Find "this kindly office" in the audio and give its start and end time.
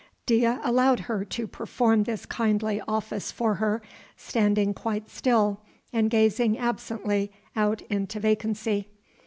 2.05-3.31